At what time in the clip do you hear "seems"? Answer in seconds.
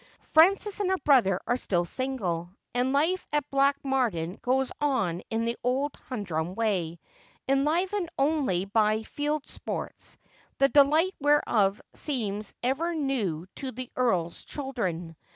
11.93-12.55